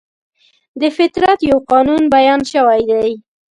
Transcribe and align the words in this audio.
د 0.81 0.83
فطرت 0.97 1.39
یو 1.49 1.57
قانون 1.71 2.03
بیان 2.15 2.41
شوی 2.51 2.81
دی. 2.91 3.09